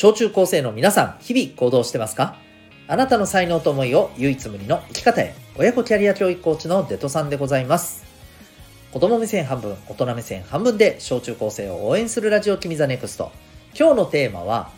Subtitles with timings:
[0.00, 2.36] 小中高生の皆さん、日々行動してますか？
[2.86, 5.34] あなたの才能と思いを唯一無二の生き方へ。
[5.56, 8.04] 親子キャリア教育コーチのデトさんでございます。
[8.92, 13.32] 子供目線半分、大人目線半分で小中高生を応援するラジオ君 The Next。
[13.76, 14.70] 今日のテーマは、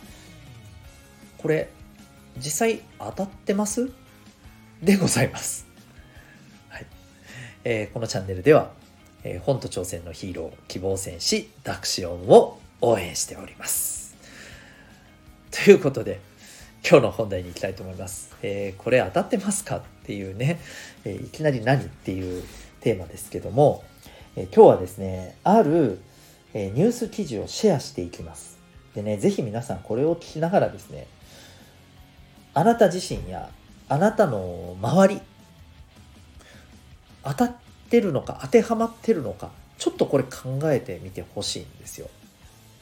[1.37, 1.69] これ、
[2.39, 3.91] 実際当たってます？
[4.83, 5.67] でございます。
[6.71, 6.87] はい
[7.65, 8.71] えー、このチャンネルでは、
[9.25, 14.00] えー、本と挑戦のヒーロー、希望戦士、ダクシオンを応援しております。
[15.65, 16.21] ということで、
[16.89, 18.31] 今日の本題に行きたいと思います。
[18.43, 20.61] えー、これ当たってますかっていうね、
[21.05, 22.45] えー、いきなり何っていう
[22.81, 23.83] テーマですけども、
[24.37, 26.01] えー、今日はですね、ある、
[26.55, 28.59] えニュース記事をシェアしていきます。
[28.95, 31.07] でね、ぜひ皆さんこれを聞きながらですね、
[32.55, 33.51] あなた自身や
[33.89, 35.21] あなたの周り、
[37.25, 37.57] 当たっ
[37.89, 42.09] てるのか当てはまってるのか、ちょっとこれ考えてみてほしいんですよ。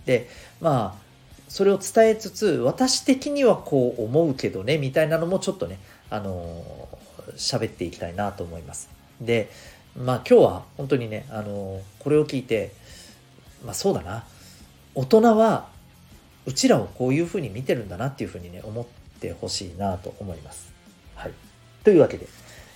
[0.04, 0.28] で、
[0.60, 1.07] まあ、
[1.48, 5.78] それを伝えつつ私的にはこう思うけどねみたいなのもちょっとね
[6.10, 6.88] あの
[7.36, 8.88] 喋っていきたいなと思います。
[9.20, 9.50] で
[9.96, 12.72] まあ今日は本当にねあのこれを聞いて
[13.64, 14.24] まあそうだな。
[14.94, 15.68] 大人は
[16.46, 18.86] うちらをこういうふうに見てるんだなっていうふうにね思っ
[19.20, 20.72] てほしいなと思います。
[21.14, 21.32] はい。
[21.84, 22.26] というわけで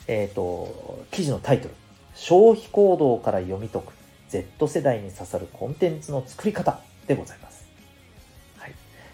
[0.06, 1.74] えっ、ー、と記事のタイトル
[2.14, 3.92] 消費行動から読み解く
[4.28, 7.61] Z 世代に刺さるコンテンツの作り方でございます。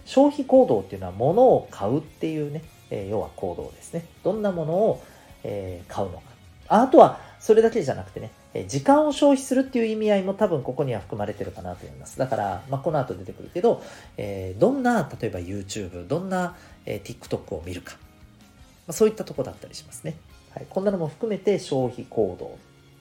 [0.08, 4.06] 消費行動っていうのは物を買うっていうね、えー、要は行動ですね。
[4.24, 5.02] どんなものを、
[5.44, 6.22] えー、買うのか。
[6.68, 12.18] あとは、それだけじゃなくてね、え時間を消費するっていう意味合いも多分ここには含まれてるかなと思います。
[12.18, 13.82] だから、まあ、この後出てくるけど、
[14.16, 16.56] えー、どんな、例えば YouTube、どんな、
[16.86, 17.96] え TikTok を見るか。
[18.86, 20.16] まあ、そういったとこだったりしますね。
[20.54, 22.56] はい、こんなのも含めて消費行動。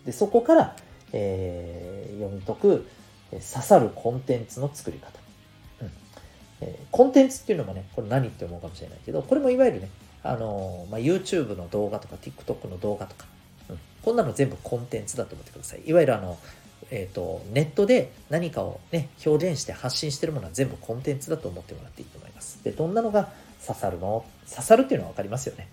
[0.05, 0.75] で、そこから、
[1.13, 2.87] えー、読み解く、
[3.31, 5.16] 刺さるコンテンツの作り方。
[6.61, 9.89] え、コンテンツっていうのもね、これ何って思うかもしれないけど、これもいわゆるね、
[10.23, 13.25] あの、まあ、YouTube の動画とか TikTok の動画とか、
[13.69, 15.81] うん、こんなの全部コンテンツだと思ってください。
[15.85, 16.37] いわゆるあの、
[16.91, 22.63] えっ、ー、と、ネットで何かをね、表現して発信してるものは全部コンテンツだと思ってもらっていいと思います。
[22.63, 23.29] で、どんなのが
[23.65, 24.25] 刺さるの？
[24.49, 25.67] 刺さるっていうのは分かりますよね。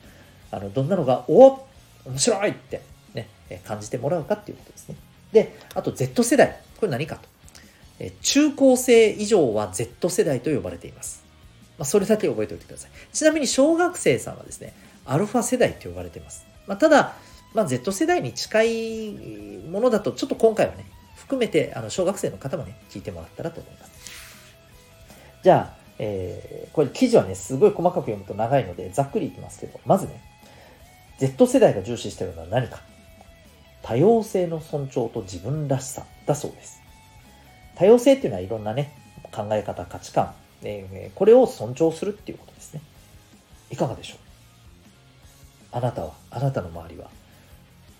[0.50, 1.66] あの、どんなのが、お
[2.06, 2.82] 面白いって
[3.14, 3.28] ね、
[3.64, 4.96] 感じてもらうかっていうことですね。
[5.32, 6.60] で、あと Z 世代。
[6.78, 7.28] これ何かと。
[8.22, 11.24] 中高生以上は Z 世代と呼ばれています。
[11.78, 12.90] まあ、それだけ覚えておいてください。
[13.12, 14.74] ちなみに小学生さんはですね、
[15.04, 16.46] アルファ世代と呼ばれています。
[16.66, 17.14] まあ、ただ、
[17.52, 19.10] まあ、Z 世代に近い
[19.70, 23.92] ものだと、ちょっと今回はね、含めてあの小学生の方もね、聞いてもらったらと思います。
[25.42, 30.20] じゃあ、えー、これ記事はね、すごい細かく読むと長いので、ざっくりいきますけど、まずね、
[31.18, 32.82] Z 世代が重視してるのは何か。
[33.82, 36.80] 多様性の尊重と自分らしさだそうです。
[37.76, 38.96] 多様性っていうのはいろんなね、
[39.32, 42.80] 考え方、価値観、えー、これを尊重するっていうことですね。
[43.70, 44.18] いかがでしょう？
[45.72, 47.10] あなたは、あなたの周りは、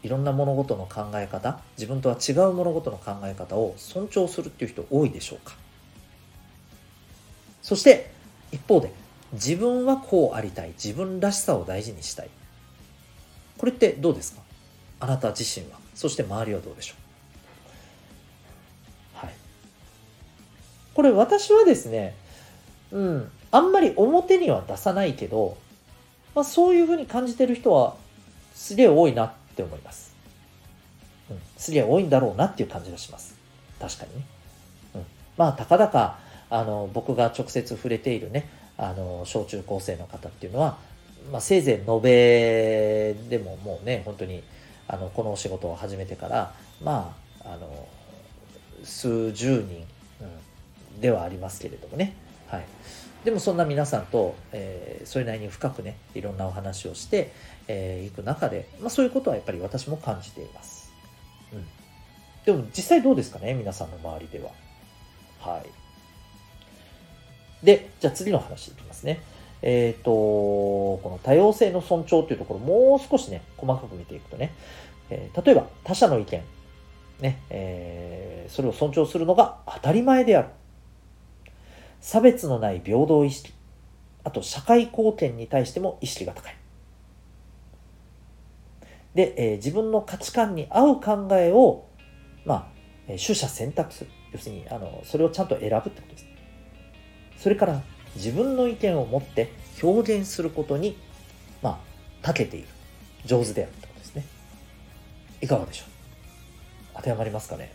[0.03, 5.57] いろんな物事の考え方、自分とは違う物事の考え方を尊重するっていう人多いでしょうか？
[7.63, 8.13] そして、
[8.53, 8.93] 一方で、
[9.33, 12.29] 自分はこうありたい、自分らしさを大事にしたい。
[13.59, 14.43] これってどうですか？
[15.01, 17.04] あなた自身は、そして周りはどうでしょう？
[20.95, 22.15] これ私はですね、
[22.93, 25.57] うん、あんまり表には出さないけど、
[26.35, 27.97] まあ、そういうふうに感じてる人は
[28.55, 30.15] すげえ多いなって思います。
[31.31, 33.37] うん、すげえ多いんだろうなっていう感じがします。
[33.81, 34.27] 確かにね。
[34.95, 35.05] うん、
[35.37, 36.19] まあ、たかだか、
[36.51, 40.79] あの、僕が直接触れているね、あの、小中高生の方っていうのは、
[41.33, 44.43] まあ、せいぜい延べでももうね、本当に、
[44.87, 47.89] あの、このお仕事を始めてから、まあ、あの、
[48.85, 49.87] 数十人、
[51.01, 52.15] ではありますけれどもね。
[52.49, 52.65] はい。
[53.25, 57.25] でもそんな皆さんと、えー、それなりに深くね、いろんなお話をしてい、
[57.69, 60.93] えー、く中で、まあそういうことはやっぱり私も感じています。
[61.53, 61.65] うん。
[62.45, 64.51] でも実際どうですかね、皆さんの周りでは。
[65.41, 65.63] は
[67.63, 67.65] い。
[67.65, 69.23] で、じゃあ次の話いきますね。
[69.63, 74.53] えっ、ー、と、この多様性の尊重というところ、もう少しね、細かく見ていくとね、
[75.09, 76.43] えー、例えば他者の意見、
[77.21, 80.49] ね、えー、それを尊重するのが当たり前である。
[82.05, 83.55] 差別のない平等意識、
[84.25, 86.57] あと社会貢献に対しても意識が高い。
[89.15, 91.87] で、えー、自分の価値観に合う考えを、
[92.45, 92.67] まあ、
[93.09, 94.11] え取捨選択する。
[94.33, 96.27] 要するに、あの、それをちゃんと選ぶってことです。
[97.39, 97.83] それから、
[98.17, 99.51] 自分の意見を持って
[99.83, 100.99] 表現することに、
[101.63, 101.79] まあ、
[102.21, 102.69] 長けている。
[103.25, 104.27] 上手であるってことですね。
[105.41, 105.89] いかがでしょう？
[106.97, 107.73] 当てはまりますかね？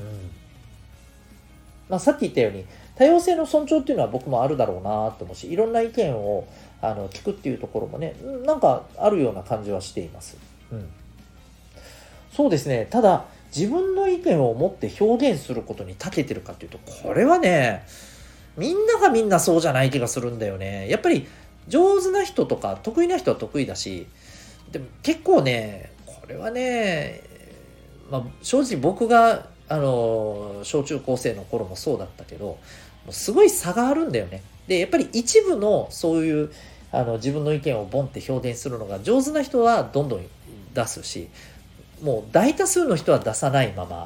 [0.00, 0.43] うん。
[1.88, 2.64] まあ、さっき言ったように
[2.96, 6.46] 多様性の尊重っていうのは僕もあるだろうなと思うしいろんな意見を
[6.80, 8.14] あの聞くっていうところもね
[8.44, 10.36] なんかあるような感じはしています。
[10.72, 10.88] うん、
[12.32, 17.84] そうですねただ自分の意見を持って表現することに長けてるかっていうとこれはね
[18.56, 20.88] みんながみんなそうじゃない気がするんだよね。
[20.88, 21.26] やっぱり
[21.68, 24.06] 上手な人とか得意な人は得意だし
[24.70, 27.22] でも結構ねこれはね、
[28.10, 32.58] まあ、正直僕があの小中高生の頃もそうだったけども
[33.08, 34.42] うすごい差があるんだよね。
[34.66, 36.52] でやっぱり一部のそういう
[36.92, 40.26] あの自分の意見をボンって表現するのが上手な人はどんどん
[40.74, 41.28] 出すし
[42.02, 44.04] もう大多数の人は出さないまま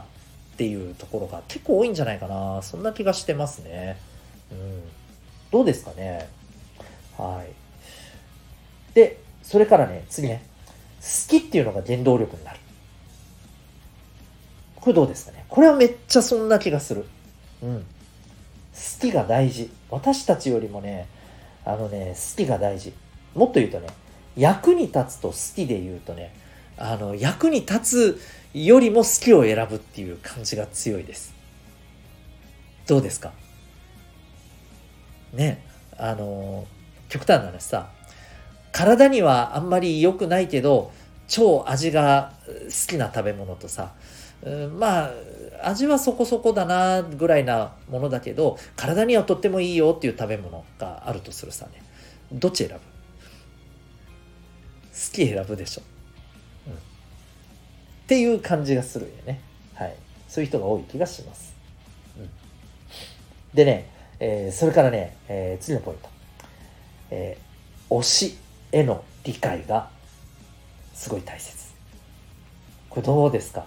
[0.55, 3.99] っていうところが結構多いんじゃないかなそんな気がしてますね。
[4.50, 4.82] うん、
[5.50, 6.28] どうですかね
[7.19, 8.94] はい。
[8.94, 10.43] で、それからね、次ね、
[11.00, 12.58] 好きっていうのが原動力になる。
[14.88, 17.05] これどうですかねこれはめっちゃそんな気がする。
[17.62, 17.81] うん。
[17.81, 17.85] 好
[19.00, 19.70] きが大事。
[19.90, 21.08] 私たちよりもね、
[21.67, 22.94] あのね、好きが大事。
[23.35, 23.88] もっと言うとね、
[24.35, 26.35] 役に立つと好きで言うとね、
[26.79, 27.81] あの、役に立
[28.14, 28.20] つ
[28.55, 31.35] よりも好きを選ぶっていう感じが強いです。
[32.87, 33.32] どうですか？
[35.35, 35.62] ね、
[35.99, 36.67] あの、
[37.11, 37.90] 極端な話さ、
[38.73, 40.93] 体にはあんまり良くないけど、
[41.26, 42.52] 超味が好
[42.88, 43.93] きな食べ物とさ、
[44.43, 45.11] うん、まあ、
[45.64, 51.82] 味はそこそこだなぐらいなものだけど、体にはとってもいいよっていう食べ物があるとするさね。
[52.32, 52.75] どっち選ぶ？
[52.75, 52.81] 好
[55.12, 55.82] き選ぶでしょ。
[56.69, 56.73] うん。
[56.75, 56.76] っ
[58.06, 59.40] ていう感じがするよね。
[59.75, 59.94] はい。
[60.29, 61.55] そういう人が多い気がします。
[62.19, 62.31] うん。
[63.55, 63.90] でね、
[64.20, 66.08] えー、それからね、えー、次のポイント。
[67.11, 68.38] えー、推し
[68.70, 69.90] への理解が
[70.94, 71.56] すごい大切。
[72.90, 73.67] これどうですか？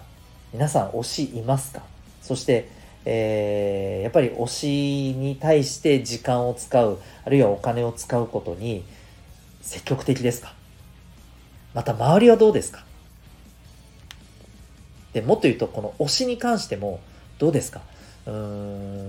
[0.52, 1.82] 皆さん推しいますか？
[2.20, 2.68] そして、
[3.06, 8.84] えー、やっぱり推しに対して時間を使う、あるいはお金を使うことに
[9.62, 10.54] 積極的ですか？
[11.72, 12.84] また周りはどうですか？
[15.14, 17.00] でもっと言うと、この推しに関しても
[17.38, 17.80] どうですか？
[18.26, 18.32] うー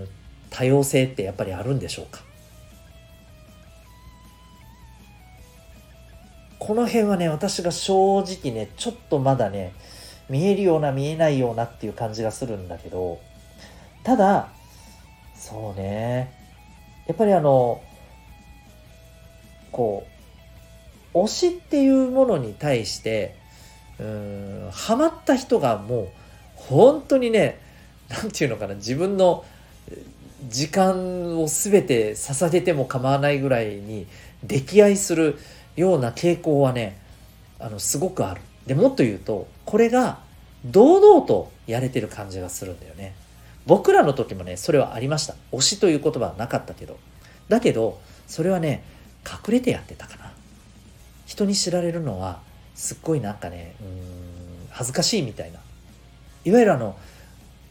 [0.06, 0.08] ん
[0.50, 2.22] 多様性ってやっぱりあるんでしょうか？
[6.58, 9.74] この辺はね、私が正直ね、ちょっとまだね、
[10.30, 13.20] 見えるような見えないようなっていう感じがするんだけど、
[14.04, 14.50] ただ、
[15.36, 16.34] そうね、
[17.08, 17.82] やっぱりあの、
[19.72, 20.08] こ
[21.14, 23.36] う、推しっていうものに対して、
[24.00, 26.08] うん、ハマった人がもう、
[26.56, 27.60] 本当にね、
[28.10, 29.46] なんていうのかな、自分の
[30.50, 34.08] 時間を全て捧げても構わないぐらいに
[34.46, 35.38] 溺愛する
[35.76, 37.00] ような傾向はね
[37.60, 38.42] あのすごくある。
[38.68, 40.20] でもっと言うとこれが
[40.66, 43.16] 堂々とやれてる感じがするんだよね。
[43.66, 45.36] 僕らの時もねそれはありました。
[45.52, 46.98] 推しという言葉はなかったけど。
[47.50, 48.84] だけどそれはね
[49.26, 50.32] 隠れてやってたかな。
[51.26, 52.42] 人に知られるのは
[52.76, 55.60] すっごいなんかねうん恥ずかしいみたいな。
[56.46, 56.98] いわゆるあの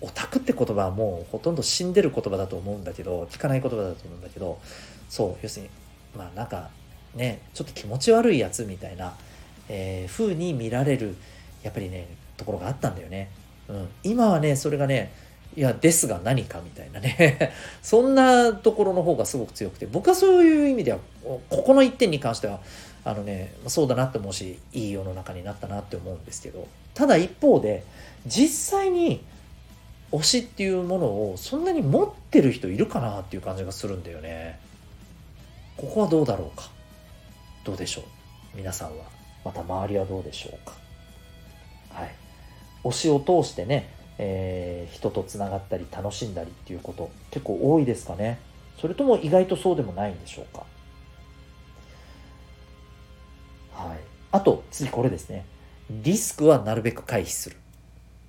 [0.00, 4.58] オタクって言葉はもうほとんど死んでる言葉だと思うんだけど聞かない言葉だと思うんだけど
[5.08, 5.70] そう要するに
[6.16, 6.70] まあなんか
[7.14, 9.14] ねちょっと気持ち悪いやつみたいな、
[9.68, 11.16] えー、風に見られる
[11.62, 13.30] やっぱりねところがあったんだよね、
[13.68, 15.12] うん、今はねそれがね
[15.56, 17.52] いやですが何かみたいなね。
[17.82, 22.60] そんなところの方がすごく強くて僕はそういう意味ではここの一点に関しては
[23.04, 27.84] あのねそうだなって思うしいい世の中になったなって思うんですけどただ一方で
[28.26, 29.22] 実際に
[30.10, 34.58] 推しっていうものをそんなに持ってる人いるかなっていう感じがするんだよね。
[35.76, 36.70] ここはどうだろうか。
[37.64, 38.04] どうでしょう？
[38.54, 39.21] 皆さんは。
[39.44, 40.74] また周りはどうでしょうか
[41.90, 42.14] はい。
[42.84, 48.38] 推しを通してね、えー、人とつながったり楽しんだりっていうこと結構多いですかね。
[48.80, 50.64] それとも意外とそうでもないんでしょうか
[53.72, 53.98] はい。
[54.32, 55.44] あと、次これですね。
[55.90, 57.56] リスクはなるべく回避する。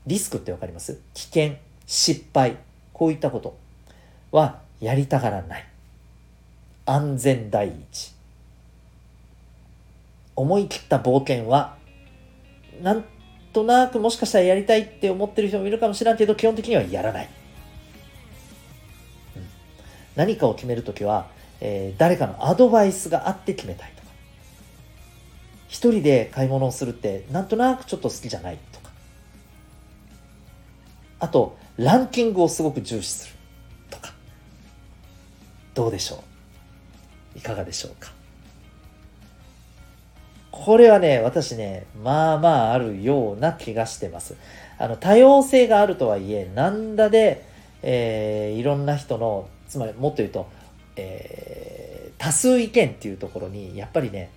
[0.06, 1.00] リスクってわかります？
[1.14, 1.56] 危険。
[1.86, 2.58] 失敗、
[2.92, 3.58] こういったこと
[4.32, 5.68] はやりたがらない。
[6.86, 8.13] 安全第一。
[10.36, 11.78] 思い切った冒険は、
[12.82, 13.06] なん
[13.54, 17.30] となくもしかしたらやりたいって思ってる人もいるかもしれんけど、基本的にはやらない。
[19.36, 19.44] うん、
[20.16, 21.28] 何かを決めるときは、
[21.62, 24.08] えー、誰かのアドバイスがあって決めたいとか。
[25.68, 28.90] 一人で買い物をするって、なんとなくちょっと好きじゃないとか。
[31.20, 33.34] あと、ランキングをすごく重視する
[33.90, 34.14] とか
[35.74, 36.24] どうでしょ
[37.36, 37.40] う？
[37.40, 38.13] いかがでしょうか？
[40.56, 44.36] これはね、私ね、まあまああるような気がしてます。
[44.78, 47.44] あの、多様性があるとはいえ、なんだで、
[47.82, 50.48] えー、いろんな人のつまりもっと言うと、
[50.96, 54.32] えー、多数意見っていうところにやっぱりね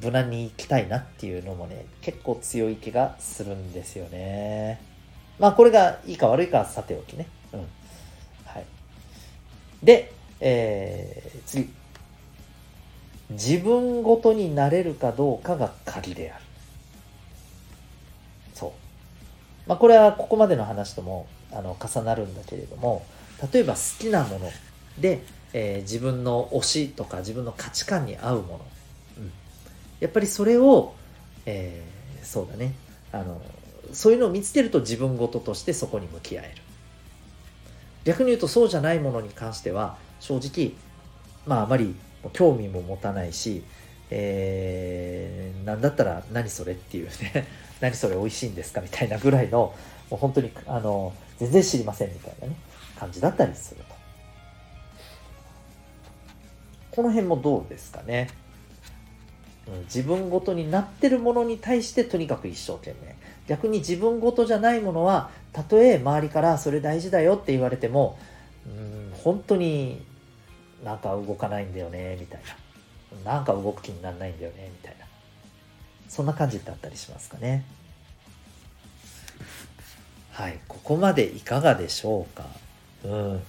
[0.00, 4.80] 無難に行きたいなっていうのもね結構強い気がするんですよね。
[5.38, 7.26] まあこれがいいか悪いかはさておきね。
[7.52, 7.60] うん。
[8.44, 8.64] はい。
[9.82, 11.70] で、えー、次。
[13.30, 16.44] 自分ごとになれるかどうかが鍵である。
[18.54, 18.72] そう。
[19.66, 23.06] まあこれはここまでの話ともあの重なるんだけれども
[23.52, 24.50] 例えば好きなもの
[24.98, 28.60] で、えー、自分の推しとか自分の価値観に合うもの、
[29.18, 29.32] うん、
[30.00, 30.94] やっぱりそれを、
[31.46, 32.74] えー、そうだね。
[33.12, 33.40] あの
[33.92, 36.62] そういうのを見つけると自分事としてそこに向き合える。
[38.04, 40.72] 逆に言うとそうじゃないものに関しては正直
[41.46, 41.94] まああまり
[42.30, 43.62] 興味も持たないし、
[44.10, 47.46] えー、なんだったら何それっていうね
[47.80, 49.74] 何それ美味しいんですかみたいなぐらいの
[50.10, 52.54] もう本当にあの全然知りませんみたいなね
[52.98, 53.94] 感じだったりすると。
[56.92, 58.28] この辺もどうですかね、
[59.66, 63.16] うん、自分ごとになってるものに対してとにかく一生懸命。
[63.48, 68.18] 逆に自分ごとじゃないものはたとえ周りからそれ大事だよって言われても
[68.66, 70.02] うん本当に
[70.84, 72.40] なんか動かないんだよねみたい
[73.24, 73.32] な。
[73.32, 75.06] なんか動く気にならないんだよねみたいな。
[76.08, 77.64] そんな感じだったりしますかね。
[80.32, 82.44] はいここまでいかがでしょうか。
[83.04, 83.42] うん。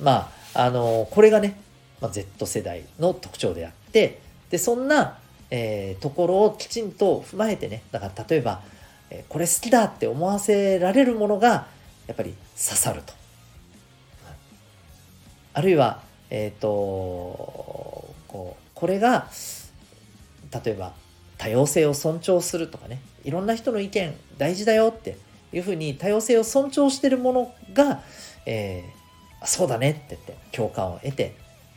[0.00, 1.58] まああのこれがね、
[2.00, 5.18] まあ、Z 世代の特徴であってでそんな、
[5.50, 8.62] えー、ところをきちんと踏まえてねだから例えば、
[9.10, 11.66] えー、これ好きだって思わせられるものが
[12.06, 13.12] やっぱり刺さると。
[15.54, 16.68] あるいはえっ、ー、と
[18.28, 19.28] こうこれが
[20.64, 20.92] 例えば
[21.36, 23.00] 多様性を尊重するとかね。
[23.24, 25.18] いろんな人の意見大事だよって
[25.52, 28.02] いうふうに多様性を尊重してるものが、
[28.46, 31.34] えー、そうだねって言って共感を得て、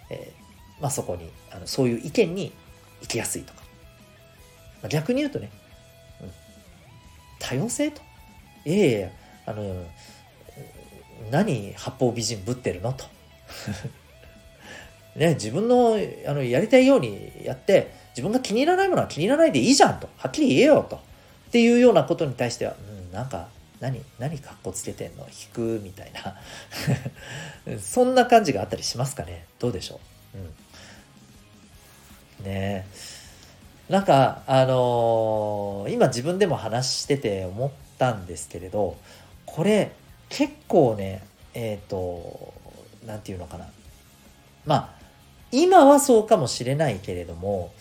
[0.10, 2.53] えー、まあ、そこにあのそういう意見に
[3.01, 3.62] 行きやすいとか、
[4.81, 5.51] まあ、逆に言うとね、
[6.22, 6.31] うん、
[7.39, 8.01] 多様性と。
[8.63, 9.10] いやいや
[9.48, 9.86] あの
[11.31, 13.05] 何八方美人ぶってるのと。
[15.15, 20.10] ね、自分のあのやりたいようにやって自分が気に入らないものは気に入らないでいいじゃんと。
[20.18, 20.96] はっきり言えよと。
[20.98, 21.00] っ
[21.51, 23.50] ていうようなことに対しては、うん、なんか
[23.82, 25.25] 何何かっこつけてんの？
[25.27, 26.38] 引くみたいな。
[27.82, 29.46] そんな感じがあったりしますかね。
[29.60, 30.00] どうでしょ
[30.36, 30.38] う、
[32.39, 32.88] うん、ね。
[33.89, 38.96] なんかあのー、今自分でも話してて思ったんですけれど
[39.46, 39.91] これ
[40.30, 41.22] 結構ね
[41.53, 42.53] えっ、ー、と
[43.06, 43.68] 何て言うのかな。
[44.65, 45.00] まあ
[45.51, 47.74] 今はそうかもしれないけれども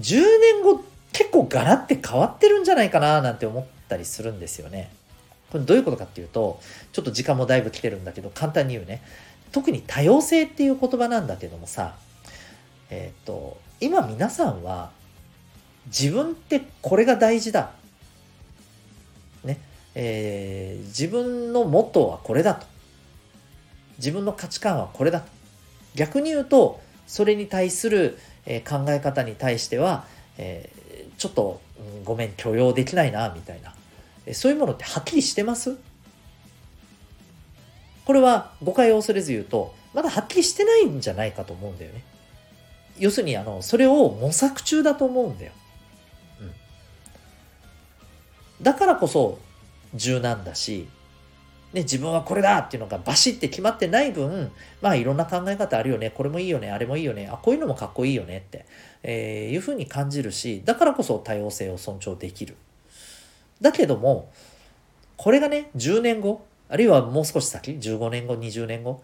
[0.00, 4.90] 10年後結構ガラって変わってるんじゃないかななんて思ったりするんですよね。
[5.50, 6.60] これどういうことかっていうと
[6.92, 9.02] ちょっと時間もだいぶ来てるんだけど簡単に言うね。
[9.52, 11.94] 特に多様性っていう言葉なんだけどもさ
[12.90, 14.90] えっ、ー、と今皆さんは
[15.86, 17.70] 自分ってこれが大事だ。
[19.44, 19.60] ね。
[19.94, 22.66] えー、自分のモットーはこれだと。
[23.98, 25.20] 自分の価値観はこれだ。
[25.20, 25.28] と
[25.94, 30.04] 逆に言うとそれに対する、え考え方に対しては、
[30.38, 33.74] えー、ちょっと、うん、ごめん許容できないなみたいな、
[34.26, 35.76] えそういうものってはっきりしてます？
[38.04, 42.04] これは誤解を恐れず言うとまだはっきりしてないんじゃないかと思うんだよね。
[42.98, 45.52] 要するにあのそれを模索中だと思うんだよ、
[46.40, 46.52] うん、
[48.62, 49.38] だからこそ
[49.94, 50.88] 柔軟だし
[51.72, 56.10] ね、自分はこれだっていうのがバシッて決まってない分、まあいろんな考え方あるよね。
[56.10, 56.70] これもいいよね。
[56.70, 57.28] あれもいいよね。
[57.30, 58.66] あ、こういうのもかっこいいよねって、
[59.02, 62.56] えー、いうふうに感じるし、だからこそ多様性を尊重できる。
[63.60, 64.30] だけども、
[65.16, 69.02] これがね、10年後、あるいはもう少し先、15年後、20年後、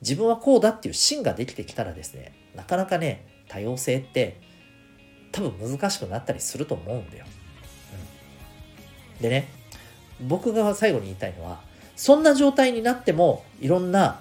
[0.00, 4.40] 自分はこうだっていう芯ができてきたらですね、なかなかね、多様性って
[5.30, 7.26] 多分難しくなったりすると思うんだよ。
[9.16, 9.48] うん、でね、
[10.20, 11.60] 僕が最後に言いたいのは、
[12.02, 14.18] そんな状態になってもいろんな、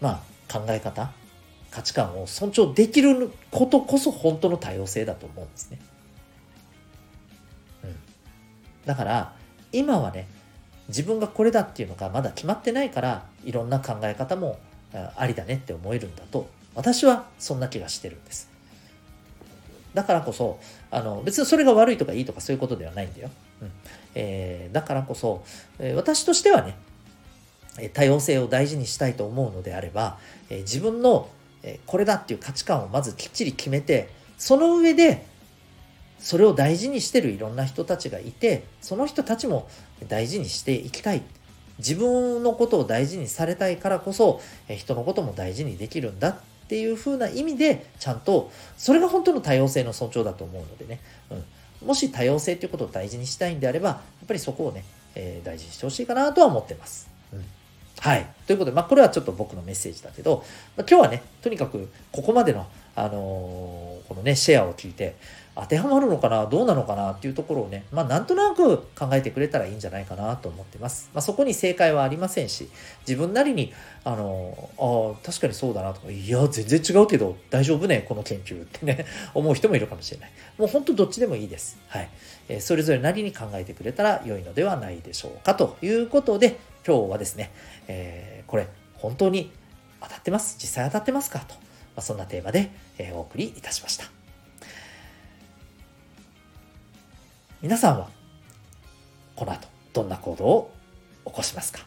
[0.00, 1.10] まあ、考え方
[1.70, 5.80] 価値観を尊重できることこそ本当の多様性だと思うんですね。
[7.84, 7.96] うん、
[8.86, 9.34] だから
[9.70, 10.28] 今はね
[10.88, 14.58] 自分がこれだっていうのがまだ決まってないからいろんな考え方も
[15.14, 18.48] ありだねって思えるんだと私はそんな気がしてるんです。
[19.92, 20.58] だからこそ
[20.90, 23.28] あの別にそれが悪いとかいいとかそういうことではないんだよ。
[23.62, 23.72] うん。
[24.14, 25.44] えー、だからこそ、
[25.78, 26.76] え、私としてはね
[27.92, 30.18] 多様性を大事にしたいと思うのであれば、
[30.50, 31.28] え、自分の、
[31.62, 35.26] えこれだっていう価値観をまずきっちり決めてその上で
[36.20, 39.68] それを大事にしてるいろんな人たちがいてその人たちも
[40.06, 41.22] 大事にしていきたい。
[41.78, 46.36] 自分のことを大事にされたいからこそ、え人のことも大事にできるんだっ
[46.68, 51.00] ていう風な意味で、ちゃんと、それが本当の多様性の尊重だと思うのでね、
[51.30, 51.44] うん、
[51.84, 53.94] もし多様性っていうことを大事にしたいんであれば、や
[54.24, 57.08] っぱりそこをね、えー、大事にしてほしいかなとは思ってます。
[57.32, 57.44] うん
[58.00, 58.26] はい。
[58.46, 60.44] ということで、まあ、これはちょっと僕のメッセージだけど、
[60.76, 65.16] まあ、今日はね、とにかく、ここまでの、あのー、このね、シェアを聞いて、
[65.60, 66.46] 当てはまるのかな？
[66.46, 67.10] どうなのかな？
[67.14, 71.10] っていうところをね、まあなんとなく考えてくれたらいいんじゃないかなと思ってます。
[71.12, 72.68] まあそこに正解はありませんし、
[73.06, 73.72] 自分なりに、
[74.04, 80.30] あの、あ、確かにそうだなとか、いや、全然違うけど大丈夫ね、この研究ってね、 思う人もいるかもしれない。
[80.58, 81.76] もう本当どっちでもいいです。
[81.88, 82.08] はい。
[82.48, 87.50] え、それぞれなりに考えてくれたら良いのではないでしょうかということで、今日はですね、
[87.88, 89.50] えー、これ本当に
[90.00, 90.56] 当たってます？
[90.60, 91.40] 実際当たってますか？
[91.40, 91.60] と、ま
[91.96, 94.17] あ、そんなテーマで、え、お送りいたしました。
[97.60, 98.08] 皆さんは
[99.34, 100.70] この後どんな行動を
[101.26, 101.80] 起こしますか？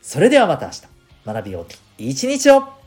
[0.00, 0.82] それではまた明日。
[1.24, 2.81] 学びようき一日を。